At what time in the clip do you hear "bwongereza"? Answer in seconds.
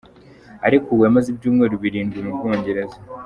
2.37-2.97